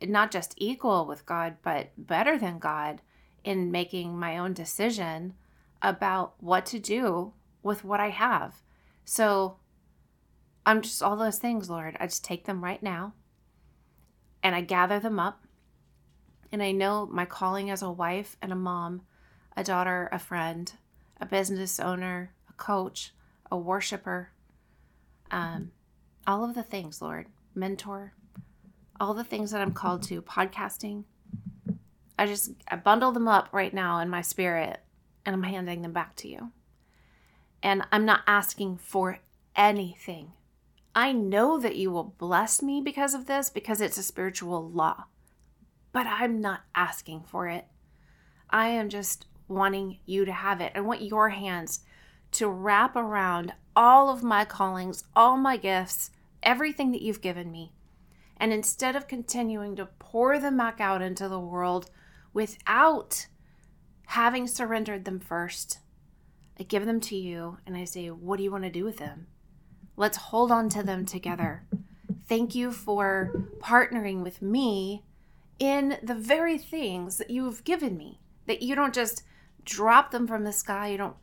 not 0.00 0.30
just 0.30 0.54
equal 0.56 1.06
with 1.06 1.26
God, 1.26 1.56
but 1.62 1.90
better 1.98 2.38
than 2.38 2.58
God 2.58 3.02
in 3.44 3.70
making 3.70 4.18
my 4.18 4.38
own 4.38 4.54
decision 4.54 5.34
about 5.82 6.34
what 6.38 6.64
to 6.66 6.78
do 6.78 7.32
with 7.62 7.84
what 7.84 8.00
I 8.00 8.08
have. 8.10 8.62
So 9.04 9.56
I'm 10.64 10.80
just 10.80 11.02
all 11.02 11.16
those 11.16 11.38
things, 11.38 11.68
Lord. 11.68 11.96
I 12.00 12.06
just 12.06 12.24
take 12.24 12.44
them 12.44 12.64
right 12.64 12.82
now 12.82 13.12
and 14.42 14.54
I 14.54 14.60
gather 14.60 14.98
them 14.98 15.18
up 15.18 15.44
and 16.52 16.62
I 16.62 16.70
know 16.70 17.08
my 17.10 17.24
calling 17.24 17.70
as 17.70 17.80
a 17.80 17.90
wife 17.90 18.36
and 18.42 18.52
a 18.52 18.56
mom, 18.56 19.00
a 19.56 19.64
daughter, 19.64 20.10
a 20.12 20.18
friend, 20.18 20.70
a 21.18 21.24
business 21.24 21.80
owner, 21.80 22.32
a 22.48 22.52
coach, 22.52 23.12
a 23.50 23.56
worshiper, 23.56 24.30
um, 25.30 25.72
all 26.26 26.44
of 26.44 26.54
the 26.54 26.62
things, 26.62 27.00
Lord, 27.00 27.26
mentor, 27.54 28.12
all 29.00 29.14
the 29.14 29.24
things 29.24 29.50
that 29.50 29.62
I'm 29.62 29.72
called 29.72 30.02
to, 30.04 30.20
podcasting. 30.20 31.04
I 32.18 32.26
just 32.26 32.52
I 32.68 32.76
bundle 32.76 33.12
them 33.12 33.26
up 33.26 33.48
right 33.52 33.72
now 33.72 33.98
in 34.00 34.10
my 34.10 34.20
spirit 34.20 34.80
and 35.24 35.34
I'm 35.34 35.42
handing 35.42 35.80
them 35.80 35.92
back 35.92 36.14
to 36.16 36.28
you. 36.28 36.52
And 37.62 37.82
I'm 37.90 38.04
not 38.04 38.20
asking 38.26 38.76
for 38.76 39.20
anything. 39.56 40.32
I 40.94 41.12
know 41.12 41.58
that 41.58 41.76
you 41.76 41.90
will 41.90 42.14
bless 42.18 42.60
me 42.60 42.82
because 42.82 43.14
of 43.14 43.26
this 43.26 43.48
because 43.48 43.80
it's 43.80 43.96
a 43.96 44.02
spiritual 44.02 44.68
law 44.68 45.06
but 45.92 46.06
I'm 46.06 46.40
not 46.40 46.62
asking 46.74 47.24
for 47.24 47.48
it. 47.48 47.66
I 48.50 48.68
am 48.68 48.88
just 48.88 49.26
wanting 49.48 49.98
you 50.06 50.24
to 50.24 50.32
have 50.32 50.60
it. 50.60 50.72
I 50.74 50.80
want 50.80 51.02
your 51.02 51.30
hands 51.30 51.80
to 52.32 52.48
wrap 52.48 52.96
around 52.96 53.52
all 53.76 54.10
of 54.10 54.22
my 54.22 54.44
callings, 54.44 55.04
all 55.14 55.36
my 55.36 55.56
gifts, 55.56 56.10
everything 56.42 56.92
that 56.92 57.02
you've 57.02 57.20
given 57.20 57.50
me. 57.50 57.72
And 58.36 58.52
instead 58.52 58.96
of 58.96 59.06
continuing 59.06 59.76
to 59.76 59.86
pour 59.98 60.38
them 60.38 60.56
back 60.56 60.80
out 60.80 61.02
into 61.02 61.28
the 61.28 61.38
world 61.38 61.90
without 62.32 63.26
having 64.06 64.46
surrendered 64.46 65.04
them 65.04 65.20
first, 65.20 65.78
I 66.58 66.64
give 66.64 66.86
them 66.86 67.00
to 67.02 67.16
you 67.16 67.58
and 67.66 67.76
I 67.76 67.84
say, 67.84 68.08
What 68.08 68.38
do 68.38 68.42
you 68.42 68.50
want 68.50 68.64
to 68.64 68.70
do 68.70 68.84
with 68.84 68.98
them? 68.98 69.28
Let's 69.96 70.16
hold 70.16 70.50
on 70.50 70.68
to 70.70 70.82
them 70.82 71.06
together. 71.06 71.64
Thank 72.26 72.54
you 72.54 72.72
for 72.72 73.46
partnering 73.60 74.22
with 74.22 74.42
me 74.42 75.04
in 75.58 75.98
the 76.02 76.14
very 76.14 76.58
things 76.58 77.18
that 77.18 77.30
you've 77.30 77.64
given 77.64 77.96
me. 77.96 78.20
That 78.46 78.62
you 78.62 78.74
don't 78.74 78.94
just 78.94 79.22
drop 79.64 80.10
them 80.10 80.26
from 80.26 80.44
the 80.44 80.52
sky. 80.52 80.88
You 80.88 80.98
don't 80.98 81.16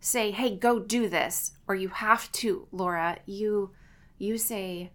say, 0.00 0.30
"Hey, 0.30 0.56
go 0.56 0.78
do 0.78 1.08
this," 1.08 1.56
or 1.66 1.74
you 1.74 1.88
have 1.88 2.30
to, 2.32 2.68
Laura. 2.70 3.18
You 3.24 3.72
you 4.18 4.38
say, 4.38 4.92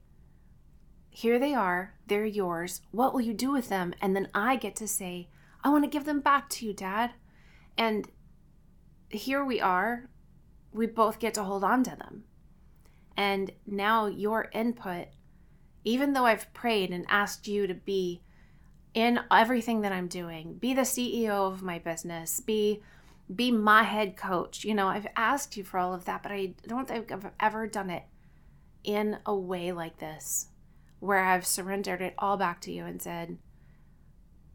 "Here 1.10 1.40
they 1.40 1.54
are. 1.54 1.96
They're 2.08 2.26
yours. 2.26 2.82
What 2.92 3.14
will 3.14 3.22
you 3.22 3.34
do 3.34 3.52
with 3.52 3.70
them?" 3.70 3.94
And 4.02 4.16
then 4.16 4.30
I 4.34 4.56
get 4.56 4.76
to 4.78 4.88
say, 4.88 5.30
"I 5.64 5.70
want 5.70 5.84
to 5.84 5.90
give 5.90 6.06
them 6.06 6.22
back 6.22 6.50
to 6.50 6.66
you, 6.66 6.74
dad." 6.74 7.14
And 7.78 8.10
here 9.10 9.44
we 9.44 9.60
are. 9.60 10.10
We 10.72 10.86
both 10.86 11.20
get 11.20 11.34
to 11.34 11.44
hold 11.44 11.64
on 11.64 11.84
to 11.84 11.96
them. 11.96 12.24
And 13.18 13.52
now 13.66 14.06
your 14.06 14.50
input, 14.54 15.08
even 15.84 16.14
though 16.14 16.26
I've 16.26 16.54
prayed 16.54 16.92
and 16.92 17.06
asked 17.10 17.48
you 17.48 17.68
to 17.68 17.74
be 17.74 18.24
in 18.94 19.20
everything 19.32 19.82
that 19.82 19.92
I'm 19.92 20.08
doing. 20.08 20.56
Be 20.56 20.74
the 20.74 20.82
CEO 20.82 21.52
of 21.52 21.64
my 21.64 21.80
business. 21.80 22.40
Be 22.40 22.82
be 23.34 23.50
my 23.50 23.84
head 23.84 24.18
coach. 24.18 24.66
You 24.66 24.74
know, 24.74 24.88
I've 24.88 25.08
asked 25.16 25.56
you 25.56 25.64
for 25.64 25.78
all 25.78 25.94
of 25.94 26.04
that, 26.06 26.22
but 26.22 26.34
I 26.34 26.54
don't 26.68 26.88
think 26.88 27.12
I've 27.12 27.32
ever 27.40 27.66
done 27.66 27.90
it 27.90 28.04
in 28.84 29.20
a 29.26 29.36
way 29.36 29.72
like 29.72 30.00
this 30.00 30.48
where 31.00 31.24
I've 31.24 31.46
surrendered 31.46 32.02
it 32.02 32.14
all 32.18 32.36
back 32.38 32.62
to 32.62 32.72
you 32.72 32.86
and 32.86 33.02
said, 33.02 33.38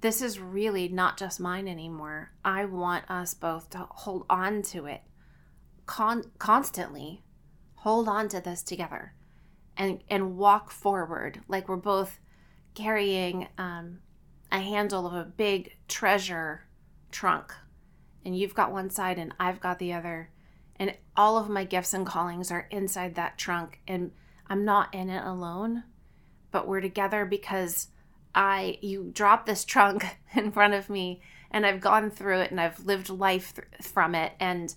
this 0.01 0.21
is 0.21 0.39
really 0.39 0.89
not 0.89 1.17
just 1.17 1.41
mine 1.41 1.67
anymore. 1.67 2.33
I 2.45 2.67
want 2.67 3.11
us 3.11 3.35
both 3.35 3.71
to 3.71 3.87
hold 3.91 4.27
on 4.29 4.63
to 4.63 4.87
it 4.87 5.01
con- 5.87 6.31
constantly. 6.39 7.25
Hold 7.77 8.09
on 8.09 8.29
to 8.29 8.41
this 8.41 8.63
together 8.63 9.15
and 9.77 10.03
and 10.09 10.37
walk 10.37 10.71
forward 10.71 11.41
like 11.49 11.69
we're 11.69 11.77
both 11.77 12.19
carrying 12.75 13.49
um, 13.59 13.99
a 14.51 14.61
handle 14.61 15.07
of 15.07 15.15
a 15.15 15.25
big 15.25 15.77
treasure 15.89 16.65
trunk 17.11 17.53
and 18.25 18.37
you've 18.37 18.55
got 18.55 18.73
one 18.73 18.91
side 18.91 19.19
and 19.19 19.33
I've 19.39 19.61
got 19.61 19.79
the 19.79 19.93
other 19.93 20.31
and 20.79 20.95
all 21.17 21.39
of 21.39 21.49
my 21.49 21.65
gifts 21.65 21.95
and 21.95 22.07
callings 22.07 22.51
are 22.51 22.67
inside 22.71 23.15
that 23.15 23.39
trunk 23.39 23.81
and 23.87 24.11
I'm 24.49 24.65
not 24.65 24.95
in 24.95 25.11
it 25.11 25.25
alone 25.25 25.85
but 26.51 26.67
we're 26.67 26.81
together 26.81 27.25
because 27.25 27.89
I 28.35 28.79
you 28.83 29.11
drop 29.13 29.47
this 29.47 29.65
trunk 29.65 30.05
in 30.35 30.53
front 30.53 30.75
of 30.75 30.91
me 30.91 31.21
and 31.51 31.65
I've 31.65 31.81
gone 31.81 32.11
through 32.11 32.41
it 32.41 32.51
and 32.51 32.61
I've 32.61 32.85
lived 32.85 33.09
life 33.09 33.55
th- 33.55 33.67
from 33.83 34.15
it 34.15 34.33
and 34.39 34.75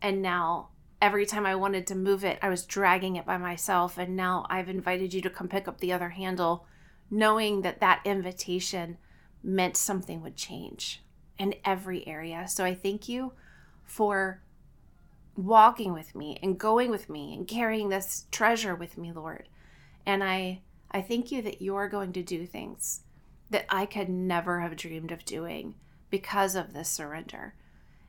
and 0.00 0.22
now 0.22 0.68
every 1.02 1.26
time 1.26 1.44
I 1.44 1.54
wanted 1.56 1.86
to 1.88 1.94
move 1.94 2.24
it 2.24 2.38
I 2.42 2.48
was 2.48 2.64
dragging 2.64 3.16
it 3.16 3.26
by 3.26 3.36
myself 3.36 3.98
and 3.98 4.16
now 4.16 4.46
I've 4.48 4.68
invited 4.68 5.12
you 5.12 5.20
to 5.22 5.30
come 5.30 5.48
pick 5.48 5.68
up 5.68 5.78
the 5.78 5.92
other 5.92 6.10
handle 6.10 6.66
knowing 7.10 7.62
that 7.62 7.80
that 7.80 8.00
invitation 8.04 8.98
meant 9.42 9.76
something 9.76 10.22
would 10.22 10.36
change 10.36 11.02
in 11.38 11.54
every 11.64 12.06
area. 12.06 12.46
So 12.48 12.64
I 12.64 12.74
thank 12.74 13.08
you 13.08 13.32
for 13.84 14.42
walking 15.36 15.92
with 15.92 16.14
me 16.14 16.38
and 16.42 16.58
going 16.58 16.90
with 16.90 17.08
me 17.08 17.34
and 17.34 17.46
carrying 17.46 17.88
this 17.88 18.26
treasure 18.30 18.74
with 18.74 18.96
me, 18.96 19.12
Lord. 19.12 19.48
And 20.04 20.24
I 20.24 20.62
I 20.90 21.02
thank 21.02 21.32
you 21.32 21.42
that 21.42 21.60
you're 21.60 21.88
going 21.88 22.12
to 22.14 22.22
do 22.22 22.46
things 22.46 23.00
that 23.50 23.66
I 23.68 23.86
could 23.86 24.08
never 24.08 24.60
have 24.60 24.76
dreamed 24.76 25.12
of 25.12 25.24
doing 25.24 25.74
because 26.10 26.54
of 26.54 26.72
this 26.72 26.88
surrender. 26.88 27.54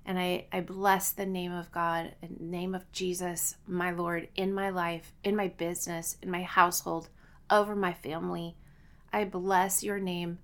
And 0.06 0.18
I, 0.18 0.46
I 0.54 0.62
bless 0.62 1.12
the 1.12 1.26
name 1.26 1.52
of 1.52 1.72
God 1.72 2.16
and 2.22 2.40
name 2.40 2.74
of 2.74 2.90
Jesus, 2.92 3.56
my 3.68 3.92
Lord, 3.92 4.30
in 4.36 4.54
my 4.54 4.70
life, 4.70 5.14
in 5.24 5.36
my 5.36 5.50
business, 5.50 6.18
in 6.22 6.32
my 6.32 6.44
household, 6.44 7.10
over 7.50 7.76
my 7.76 7.94
family. 7.94 8.56
I 9.18 9.26
bless 9.26 9.82
your 9.82 9.98
name. 9.98 10.38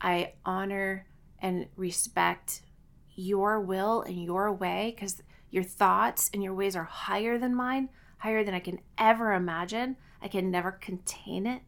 I 0.00 0.34
honor 0.44 1.04
and 1.40 1.66
respect 1.74 2.62
your 3.16 3.60
will 3.60 4.02
and 4.02 4.22
your 4.22 4.52
way 4.52 4.92
because 4.94 5.20
your 5.50 5.64
thoughts 5.64 6.30
and 6.32 6.40
your 6.40 6.54
ways 6.54 6.76
are 6.76 6.84
higher 6.84 7.38
than 7.38 7.56
mine, 7.56 7.88
higher 8.18 8.44
than 8.44 8.54
I 8.54 8.60
can 8.60 8.78
ever 8.96 9.32
imagine. 9.32 9.96
I 10.22 10.28
can 10.28 10.48
never 10.48 10.70
contain 10.70 11.44
it. 11.44 11.62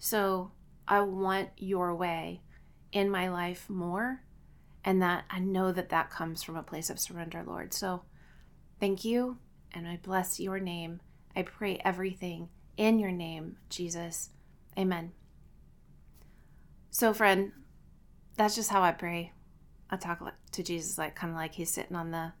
So 0.00 0.50
I 0.88 1.02
want 1.02 1.50
your 1.58 1.94
way 1.94 2.42
in 2.90 3.08
my 3.08 3.28
life 3.28 3.70
more. 3.70 4.24
And 4.84 5.00
that 5.00 5.26
I 5.30 5.38
know 5.38 5.70
that 5.70 5.90
that 5.90 6.10
comes 6.10 6.42
from 6.42 6.56
a 6.56 6.62
place 6.64 6.90
of 6.90 6.98
surrender, 6.98 7.44
Lord. 7.46 7.72
So 7.72 8.02
thank 8.80 9.04
you. 9.04 9.38
And 9.70 9.86
I 9.86 10.00
bless 10.02 10.40
your 10.40 10.58
name. 10.58 11.00
I 11.36 11.42
pray 11.42 11.80
everything 11.84 12.48
in 12.76 12.98
your 12.98 13.12
name, 13.12 13.58
Jesus. 13.70 14.30
Amen. 14.76 15.12
So, 16.94 17.12
friend, 17.12 17.50
that's 18.36 18.54
just 18.54 18.70
how 18.70 18.80
I 18.80 18.92
pray. 18.92 19.32
I 19.90 19.96
talk 19.96 20.22
to 20.52 20.62
Jesus 20.62 20.96
like 20.96 21.16
kind 21.16 21.32
of 21.32 21.36
like 21.36 21.52
he's 21.52 21.68
sitting 21.68 21.96
on 21.96 22.12
the 22.12 22.32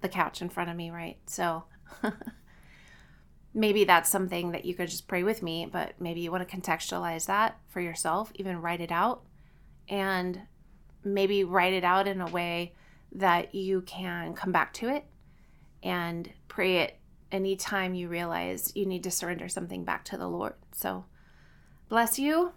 the 0.00 0.08
couch 0.08 0.40
in 0.40 0.48
front 0.48 0.70
of 0.70 0.76
me, 0.76 0.90
right? 0.90 1.18
So 1.26 1.64
maybe 3.54 3.84
that's 3.84 4.08
something 4.08 4.52
that 4.52 4.64
you 4.64 4.74
could 4.74 4.88
just 4.88 5.06
pray 5.06 5.22
with 5.22 5.42
me, 5.42 5.68
but 5.70 6.00
maybe 6.00 6.20
you 6.20 6.32
want 6.32 6.48
to 6.48 6.56
contextualize 6.56 7.26
that 7.26 7.58
for 7.68 7.82
yourself, 7.82 8.32
even 8.36 8.62
write 8.62 8.80
it 8.80 8.90
out 8.90 9.22
and 9.86 10.40
maybe 11.04 11.44
write 11.44 11.74
it 11.74 11.84
out 11.84 12.08
in 12.08 12.22
a 12.22 12.30
way 12.30 12.72
that 13.12 13.54
you 13.54 13.82
can 13.82 14.32
come 14.32 14.50
back 14.50 14.72
to 14.74 14.88
it 14.88 15.04
and 15.82 16.32
pray 16.48 16.78
it 16.78 16.96
anytime 17.30 17.92
you 17.92 18.08
realize 18.08 18.72
you 18.74 18.86
need 18.86 19.04
to 19.04 19.10
surrender 19.10 19.46
something 19.50 19.84
back 19.84 20.06
to 20.06 20.16
the 20.16 20.28
Lord. 20.28 20.54
So 20.72 21.04
bless 21.90 22.18
you 22.18 22.54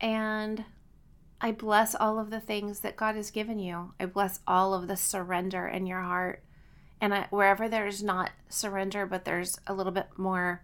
and 0.00 0.64
I 1.40 1.52
bless 1.52 1.94
all 1.94 2.18
of 2.18 2.30
the 2.30 2.40
things 2.40 2.80
that 2.80 2.96
God 2.96 3.14
has 3.16 3.30
given 3.30 3.58
you. 3.58 3.94
I 4.00 4.06
bless 4.06 4.40
all 4.46 4.74
of 4.74 4.88
the 4.88 4.96
surrender 4.96 5.66
in 5.68 5.86
your 5.86 6.02
heart 6.02 6.42
and 7.00 7.14
I, 7.14 7.26
wherever 7.30 7.68
there's 7.68 8.02
not 8.02 8.30
surrender, 8.48 9.06
but 9.06 9.24
there's 9.24 9.58
a 9.66 9.74
little 9.74 9.92
bit 9.92 10.08
more 10.16 10.62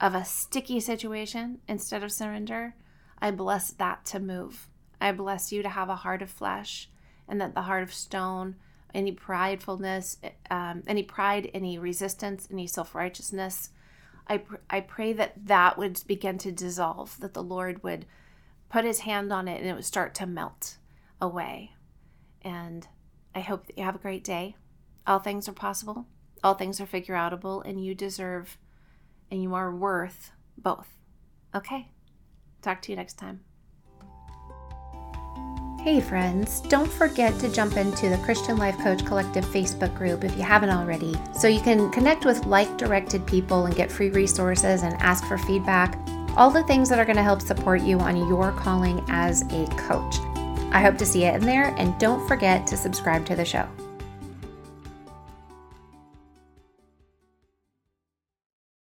of 0.00 0.14
a 0.14 0.24
sticky 0.24 0.80
situation 0.80 1.58
instead 1.68 2.02
of 2.02 2.10
surrender, 2.10 2.74
I 3.20 3.30
bless 3.30 3.70
that 3.72 4.06
to 4.06 4.20
move. 4.20 4.68
I 5.00 5.12
bless 5.12 5.52
you 5.52 5.62
to 5.62 5.68
have 5.68 5.90
a 5.90 5.96
heart 5.96 6.22
of 6.22 6.30
flesh 6.30 6.88
and 7.28 7.40
that 7.40 7.54
the 7.54 7.62
heart 7.62 7.82
of 7.82 7.92
stone, 7.92 8.56
any 8.94 9.12
pridefulness, 9.12 10.16
um, 10.50 10.82
any 10.86 11.02
pride, 11.02 11.50
any 11.52 11.78
resistance, 11.78 12.48
any 12.50 12.66
self 12.66 12.94
righteousness, 12.94 13.70
I, 14.26 14.38
pr- 14.38 14.56
I 14.70 14.80
pray 14.80 15.12
that 15.12 15.46
that 15.46 15.76
would 15.76 16.02
begin 16.06 16.38
to 16.38 16.52
dissolve, 16.52 17.18
that 17.20 17.34
the 17.34 17.42
Lord 17.42 17.82
would 17.82 18.06
put 18.70 18.84
his 18.84 19.00
hand 19.00 19.32
on 19.32 19.48
it 19.48 19.60
and 19.60 19.68
it 19.68 19.74
would 19.74 19.84
start 19.84 20.14
to 20.14 20.26
melt 20.26 20.78
away. 21.20 21.72
And 22.40 22.86
I 23.34 23.40
hope 23.40 23.66
that 23.66 23.76
you 23.76 23.84
have 23.84 23.96
a 23.96 23.98
great 23.98 24.24
day. 24.24 24.56
All 25.06 25.18
things 25.18 25.48
are 25.48 25.52
possible, 25.52 26.06
all 26.42 26.54
things 26.54 26.80
are 26.80 26.86
figure 26.86 27.14
outable, 27.14 27.62
and 27.66 27.84
you 27.84 27.94
deserve 27.94 28.56
and 29.30 29.42
you 29.42 29.54
are 29.54 29.74
worth 29.74 30.32
both. 30.56 30.88
Okay. 31.54 31.88
Talk 32.62 32.80
to 32.82 32.92
you 32.92 32.96
next 32.96 33.14
time. 33.14 33.40
Hey, 35.80 35.98
friends, 35.98 36.60
don't 36.60 36.90
forget 36.90 37.38
to 37.40 37.50
jump 37.50 37.78
into 37.78 38.10
the 38.10 38.18
Christian 38.18 38.58
Life 38.58 38.76
Coach 38.78 39.04
Collective 39.06 39.46
Facebook 39.46 39.96
group 39.96 40.24
if 40.24 40.36
you 40.36 40.42
haven't 40.42 40.68
already, 40.68 41.16
so 41.34 41.48
you 41.48 41.60
can 41.60 41.90
connect 41.90 42.26
with 42.26 42.44
like 42.44 42.76
directed 42.76 43.26
people 43.26 43.64
and 43.64 43.74
get 43.74 43.90
free 43.90 44.10
resources 44.10 44.82
and 44.82 44.94
ask 45.00 45.24
for 45.24 45.38
feedback. 45.38 45.98
All 46.36 46.50
the 46.50 46.62
things 46.62 46.88
that 46.88 46.98
are 46.98 47.04
going 47.04 47.16
to 47.16 47.22
help 47.22 47.42
support 47.42 47.82
you 47.82 47.98
on 47.98 48.16
your 48.16 48.52
calling 48.52 49.04
as 49.08 49.42
a 49.52 49.66
coach. 49.76 50.16
I 50.72 50.80
hope 50.80 50.96
to 50.98 51.06
see 51.06 51.24
you 51.24 51.30
in 51.30 51.40
there, 51.40 51.74
and 51.76 51.98
don't 51.98 52.26
forget 52.28 52.66
to 52.68 52.76
subscribe 52.76 53.26
to 53.26 53.36
the 53.36 53.44
show. 53.44 53.68